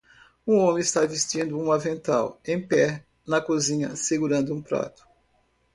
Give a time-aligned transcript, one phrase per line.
[0.47, 2.41] Um homem está vestindo um avental?
[2.43, 5.07] em pé na cozinha segurando um prato.